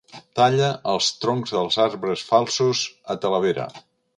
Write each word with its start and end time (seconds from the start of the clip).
Talla 0.37 0.69
els 0.93 1.09
troncs 1.25 1.53
dels 1.57 1.77
arbres 1.85 2.25
falsos 2.33 2.85
a 3.17 3.21
Talavera. 3.27 3.69